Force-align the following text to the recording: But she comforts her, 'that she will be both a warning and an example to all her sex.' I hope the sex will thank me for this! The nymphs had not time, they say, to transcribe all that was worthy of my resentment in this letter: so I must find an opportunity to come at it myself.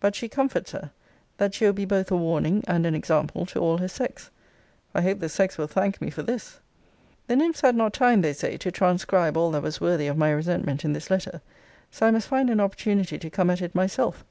But 0.00 0.16
she 0.16 0.28
comforts 0.28 0.72
her, 0.72 0.90
'that 1.38 1.54
she 1.54 1.64
will 1.64 1.72
be 1.72 1.84
both 1.84 2.10
a 2.10 2.16
warning 2.16 2.64
and 2.66 2.84
an 2.84 2.96
example 2.96 3.46
to 3.46 3.60
all 3.60 3.78
her 3.78 3.86
sex.' 3.86 4.28
I 4.96 5.00
hope 5.02 5.20
the 5.20 5.28
sex 5.28 5.56
will 5.56 5.68
thank 5.68 6.00
me 6.00 6.10
for 6.10 6.24
this! 6.24 6.58
The 7.28 7.36
nymphs 7.36 7.60
had 7.60 7.76
not 7.76 7.92
time, 7.92 8.20
they 8.22 8.32
say, 8.32 8.56
to 8.56 8.72
transcribe 8.72 9.36
all 9.36 9.52
that 9.52 9.62
was 9.62 9.80
worthy 9.80 10.08
of 10.08 10.16
my 10.18 10.32
resentment 10.32 10.84
in 10.84 10.92
this 10.92 11.08
letter: 11.08 11.40
so 11.88 12.04
I 12.04 12.10
must 12.10 12.26
find 12.26 12.50
an 12.50 12.58
opportunity 12.58 13.16
to 13.20 13.30
come 13.30 13.48
at 13.48 13.62
it 13.62 13.72
myself. 13.76 14.24